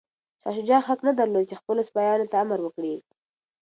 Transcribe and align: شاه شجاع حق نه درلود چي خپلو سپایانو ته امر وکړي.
شاه 0.41 0.53
شجاع 0.57 0.81
حق 0.87 0.99
نه 1.07 1.11
درلود 1.19 1.45
چي 1.49 1.55
خپلو 1.61 1.81
سپایانو 1.89 2.29
ته 2.31 2.35
امر 2.43 2.59
وکړي. 2.63 2.95